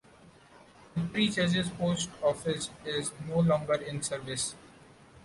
The 0.95 1.07
Three 1.09 1.29
Churches 1.29 1.69
Post 1.69 2.09
Office 2.23 2.71
is 2.83 3.11
no 3.27 3.39
longer 3.41 3.75
in 3.75 4.01
service. 4.01 4.55